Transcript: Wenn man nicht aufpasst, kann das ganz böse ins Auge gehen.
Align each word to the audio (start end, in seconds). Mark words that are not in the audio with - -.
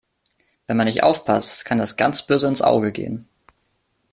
Wenn 0.65 0.77
man 0.77 0.87
nicht 0.87 1.03
aufpasst, 1.03 1.63
kann 1.63 1.77
das 1.77 1.95
ganz 1.95 2.23
böse 2.25 2.47
ins 2.47 2.63
Auge 2.63 2.91
gehen. 2.91 3.29